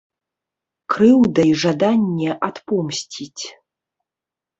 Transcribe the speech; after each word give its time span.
Крыўда 0.93 1.41
і 1.49 1.51
жаданне 1.63 2.31
адпомсціць. 2.47 3.43